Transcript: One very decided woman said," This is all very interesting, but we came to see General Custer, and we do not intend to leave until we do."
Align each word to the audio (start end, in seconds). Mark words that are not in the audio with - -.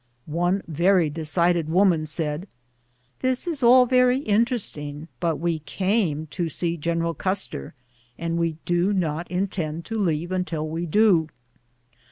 One 0.25 0.63
very 0.67 1.11
decided 1.11 1.69
woman 1.69 2.07
said," 2.07 2.47
This 3.19 3.47
is 3.47 3.61
all 3.61 3.85
very 3.85 4.17
interesting, 4.21 5.09
but 5.19 5.35
we 5.35 5.59
came 5.59 6.25
to 6.31 6.49
see 6.49 6.75
General 6.75 7.13
Custer, 7.13 7.75
and 8.17 8.39
we 8.39 8.57
do 8.65 8.93
not 8.93 9.29
intend 9.29 9.85
to 9.85 9.99
leave 9.99 10.31
until 10.31 10.67
we 10.67 10.87
do." 10.87 11.29